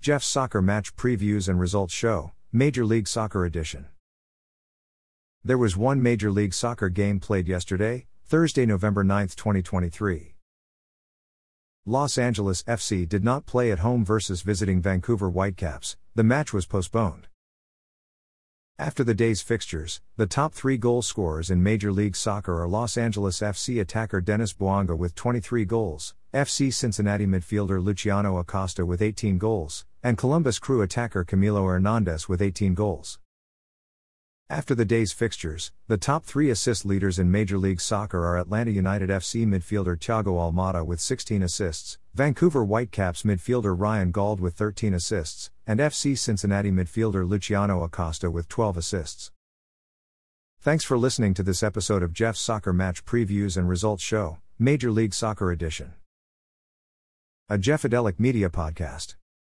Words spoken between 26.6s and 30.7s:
Cincinnati midfielder Luciano Acosta with 18 goals, and Columbus